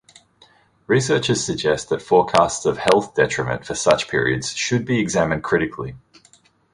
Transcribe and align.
Researchers 0.87 1.43
suggest 1.43 1.89
that 1.89 2.01
forecasts 2.01 2.65
of 2.65 2.79
health 2.79 3.13
detriment 3.13 3.67
for 3.67 3.75
such 3.75 4.07
periods 4.09 4.51
should 4.51 4.83
be 4.83 4.99
examined 4.99 5.43
critically. 5.43 5.95